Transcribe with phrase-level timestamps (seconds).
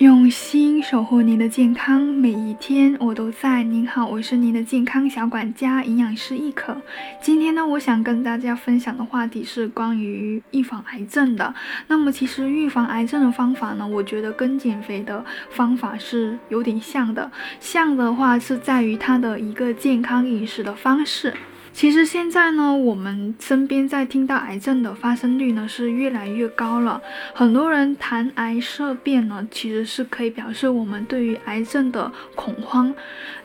[0.00, 3.62] 用心守护您的健康，每一天我都在。
[3.62, 6.74] 您好，我是您的健康小管家，营养师亦可。
[7.20, 11.54] 今天呢，我想跟大家分享的话题是关于预防癌症的。
[11.88, 17.30] 那么，其实预防癌症的方法呢，我觉得跟减肥的方法是有点像的。
[17.60, 21.34] 像的话是在于它的一个健康饮食的方式。
[21.72, 27.00] 其实现在呢，我们身边在听到癌症的发生率呢是越来越高了。
[27.34, 32.94] 很多人谈癌色变呢，其实是可以表示我们对于癌症的恐慌。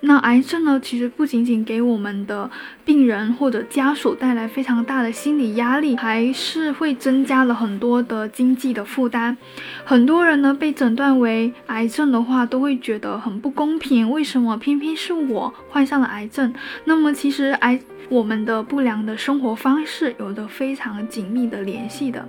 [0.01, 2.49] 那癌症呢，其实不仅仅给我们的
[2.83, 9.37] 病人或者家属带来非常大的心理压力，还是会增加了很多的经济的负担。
[9.85, 16.53] 很多人呢被诊断为癌症的话，都会觉得很不公平，为什么偏偏是我患上了癌症？
[16.83, 22.27] 那么其实癌我们的不良的生活方式有着非常紧密的联系的。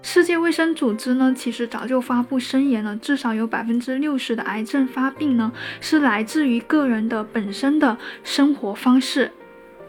[0.00, 9.30] 世界卫生组织呢，其实早就发布声言了，至少有百分之六十的癌症发病呢，是来自于个人的本身的生活方式。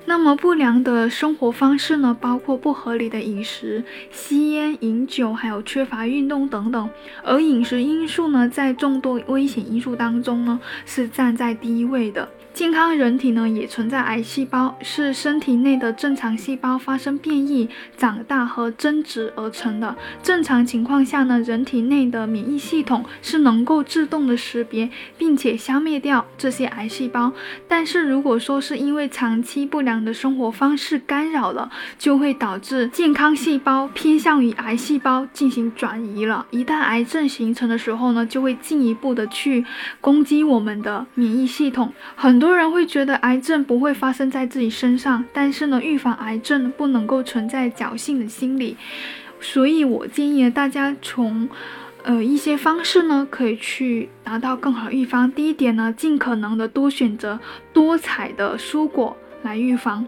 [0.06, 6.90] 那么不良的生活方式呢，包括不合理的饮食、吸烟、饮酒，还有缺乏运动等等。
[7.24, 12.28] 而饮食因素呢，在众多危险因素当中呢，是站在第一位的。
[12.52, 19.96] 健康人体呢也存在癌细胞，是身体内的正常细胞发生变异、长大和增殖而成的。
[20.22, 27.32] 正常情况下呢，人体内的免疫系统是能够自动的识别并且消灭掉这些癌细胞。
[27.68, 36.46] 但是如果说是因为长期不良样的生活方式干扰了，就会导致健康细胞偏向于癌细胞进行转移了。
[36.52, 39.66] 一旦癌症形成的时候呢，就会进一步的去
[40.00, 41.92] 攻击我们的免疫系统。
[42.16, 48.78] 很多人会觉得癌症不会发生在自己身上，但是呢，预防癌症不能够存在侥幸的心理，
[49.40, 51.50] 所以我建议大家从，
[52.04, 55.32] 呃一些方式呢，可以去达到更好预防。
[55.32, 57.40] 第一点呢，尽可能的多选择
[57.74, 60.06] 多彩的蔬果来预防。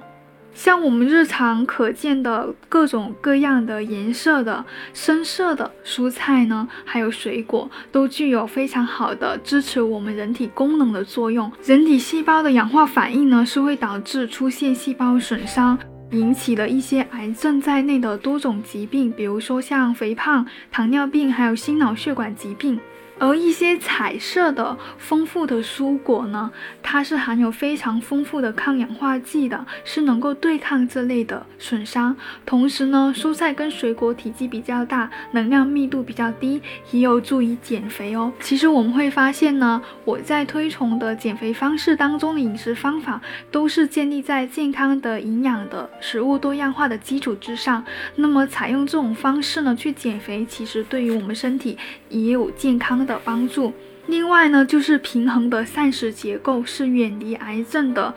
[0.54, 11.50] 像我们日常可见的各种各样的颜色的深色的蔬菜呢，还有水果，都具有非常好的支持我们人体功能的作用。
[11.64, 15.80] 人体细胞的氧化反应呢，是会导致出现细胞损伤，
[16.12, 22.80] 引起了一些癌症在内的多种疾病，比如说像肥胖、糖尿病，还有心脑血管疾病。
[23.20, 26.50] 而一些彩色的丰富的蔬果呢，
[26.82, 32.18] 它是含有非常丰富的抗氧化剂的，是能够对抗这类的损伤。
[32.48, 38.34] 同时呢，蔬菜跟水果体积比较大，能量密度比较低，也有助于减肥哦。
[38.40, 47.86] 其实我们会发现呢，我在推崇的减肥方式当中的饮食方法，都是建立在健康的、营养的食物多样化的基础之上。
[48.16, 51.78] 那么采用这种方式呢，去减肥，其实对于我们身体
[52.10, 53.22] 也有健康的。
[53.24, 53.72] 帮助，
[54.08, 58.12] 另外呢，就是平衡的膳食结构是远离癌症的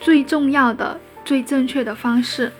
[0.00, 2.50] 最重要的、最正确的方式。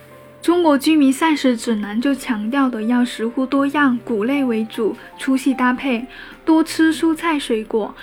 [0.42, 6.06] 中国居民膳食指南就强调的要食物多样，谷类为主，粗细搭配，
[6.44, 7.94] 多吃蔬菜水果。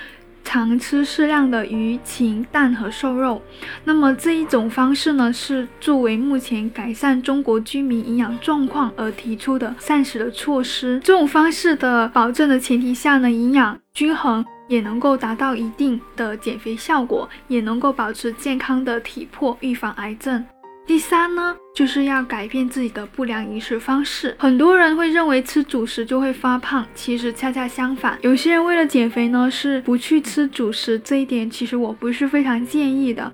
[0.43, 3.41] 常吃适量的鱼、禽、蛋和瘦肉。
[3.83, 10.99] 那么这一种方式呢，是作为目前改善中国居民营养状况而提出的膳食的措施。
[11.03, 20.45] 这种方式的保证的前提下呢，营养均衡也能够达到一定的减肥效果，也能够保持健康的体魄，预防癌症。
[20.85, 24.35] 第三呢，就是要改变自己的不良饮食方式。
[24.38, 28.17] 很多人会认为吃主食就会发胖，其实恰恰相反。
[28.21, 33.31] 有些人为了减肥呢，是不去吃主食，这一点其实我不是非常建议的。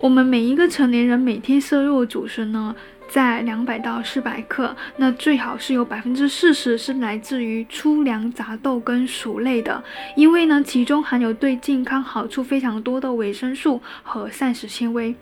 [0.00, 2.74] 我们每一个成年人每天摄入主食呢？
[3.12, 9.84] 在两百到四百克，那最好是有百分之四十是来自于粗粮、杂豆跟薯类的，
[10.16, 15.14] 因为呢，其中含有对健康好处非常多的维生素和膳食纤维。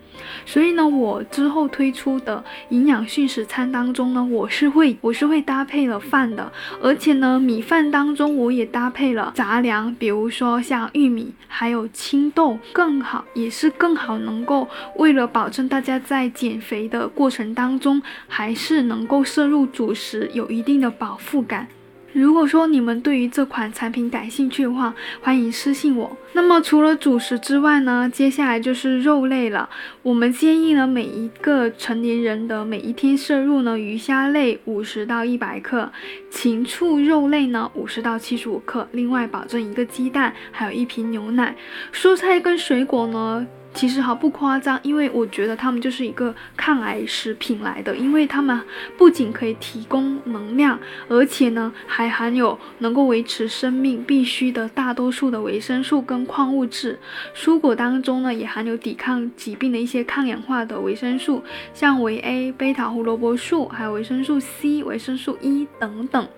[0.47, 17.80] 所以呢，我之后推出的营养训食餐当中呢，我是会我是会搭配了饭的，而且呢，米饭当中我也搭配了杂粮，比如说像玉米还有青豆，更好也是更好能够为了保证大家在减肥的过程当。
[17.80, 21.67] 中中还是能够摄入主食，有一定的饱腹感。
[22.13, 26.17] 如果说你们对于这款产品感兴趣的话，欢迎私信我。
[26.33, 29.71] 那么除了主食之外呢，接下来就是肉类了。
[30.03, 35.93] 我们建议呢，每一个成年人的每一天摄入呢，鱼虾类五十到一百克，
[36.31, 41.55] 禽畜肉类呢，五十到七十五克，另外保证一个鸡蛋，还有一瓶牛奶。
[41.93, 43.47] 蔬菜跟水果呢？
[43.73, 48.61] 其实毫不夸张，因为我觉得它们就是一个抗癌食品来的，因为它们
[48.99, 50.79] 不仅可以提供能量，
[51.09, 56.99] 而且呢还含有能够维持生命必须的大多数的维生素跟矿物质。
[57.35, 66.29] 蔬果当中呢也含有抵抗疾病的一些抗氧化的维生素，像维 A、贝塔胡萝卜素，还有维生素 C、维生素 E 等等。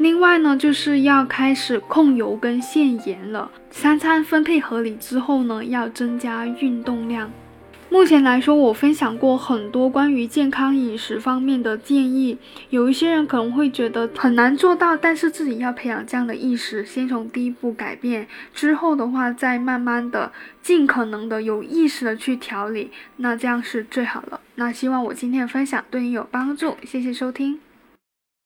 [0.00, 3.50] 另外呢，就是要开始控油跟限盐了。
[3.70, 7.30] 三餐分配合理之后呢，要增加运动量。
[7.90, 12.38] 目前来说，我分享过很多关于健康饮食方面的建议。
[12.70, 20.32] 有一些人可能会觉得很难做到，但是自己要培养这样的意识，先从第一步改变，之后的话再慢慢的、
[20.62, 24.40] 尽可能的有意识的去调理，那这样是最好了。
[24.54, 27.60] 那希望我今天的分享对你有帮助，谢谢收听。